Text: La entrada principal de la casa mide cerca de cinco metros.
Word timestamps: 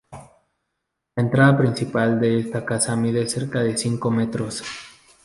La 0.09 0.47
entrada 1.23 1.55
principal 1.55 2.19
de 2.19 2.45
la 2.45 2.65
casa 2.65 2.95
mide 2.95 3.29
cerca 3.29 3.61
de 3.61 3.77
cinco 3.77 4.09
metros. 4.09 4.63